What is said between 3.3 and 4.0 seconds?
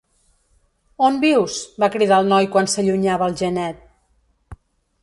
el genet.